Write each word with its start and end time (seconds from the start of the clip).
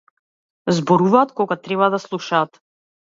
Зборуваат 0.77 1.29
кога 1.41 1.55
треба 1.67 1.87
да 1.97 2.03
слушаат. 2.07 2.51